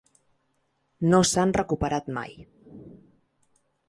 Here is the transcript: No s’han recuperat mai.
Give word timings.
No 1.11 1.19
s’han 1.31 1.53
recuperat 1.57 2.09
mai. 2.15 2.33